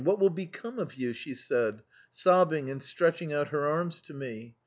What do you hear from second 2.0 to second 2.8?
sobbing